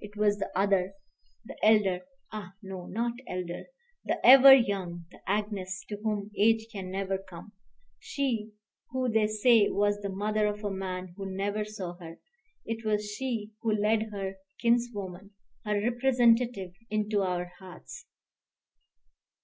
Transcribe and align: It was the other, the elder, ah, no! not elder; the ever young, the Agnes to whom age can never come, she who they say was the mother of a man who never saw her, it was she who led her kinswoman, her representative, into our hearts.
It 0.00 0.16
was 0.16 0.38
the 0.38 0.48
other, 0.56 0.94
the 1.44 1.56
elder, 1.60 2.02
ah, 2.30 2.52
no! 2.62 2.86
not 2.86 3.14
elder; 3.28 3.64
the 4.04 4.24
ever 4.24 4.54
young, 4.54 5.06
the 5.10 5.18
Agnes 5.28 5.84
to 5.88 5.96
whom 6.04 6.30
age 6.38 6.68
can 6.70 6.88
never 6.88 7.18
come, 7.18 7.50
she 7.98 8.52
who 8.92 9.08
they 9.10 9.26
say 9.26 9.68
was 9.70 9.98
the 9.98 10.08
mother 10.08 10.46
of 10.46 10.62
a 10.62 10.70
man 10.70 11.14
who 11.16 11.26
never 11.28 11.64
saw 11.64 11.94
her, 11.94 12.20
it 12.64 12.84
was 12.86 13.10
she 13.10 13.54
who 13.62 13.72
led 13.74 14.10
her 14.12 14.36
kinswoman, 14.60 15.32
her 15.64 15.80
representative, 15.80 16.74
into 16.88 17.22
our 17.22 17.46
hearts. 17.58 18.06